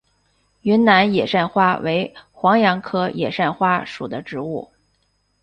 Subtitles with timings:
[0.61, 4.71] 云南野扇花为黄杨科野扇花属的植物。